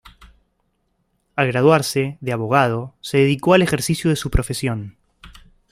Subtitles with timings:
[1.35, 4.97] Al graduarse de abogado, se dedicó al ejercicio de su profesión.